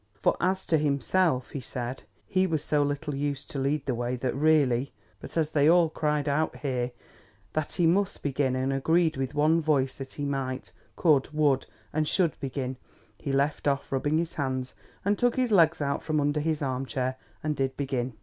[0.15, 4.15] For as to himself, he said, he was so little used to lead the way
[4.15, 6.89] that really— But as they all cried out here,
[7.53, 12.07] that he must begin, and agreed with one voice that he might, could, would, and
[12.07, 12.77] should begin,
[13.19, 14.73] he left off rubbing his hands,
[15.05, 18.17] and took his legs out from under his armchair, and did begin.